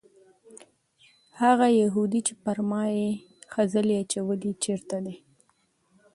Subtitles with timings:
[1.41, 3.09] هغه یهودي چې پر ما یې
[3.53, 5.15] خځلې اچولې چېرته دی؟